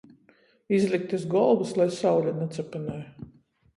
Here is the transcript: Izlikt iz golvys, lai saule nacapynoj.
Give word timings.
Izlikt 0.77 1.13
iz 1.17 1.27
golvys, 1.35 1.75
lai 1.81 1.89
saule 1.99 2.33
nacapynoj. 2.39 3.01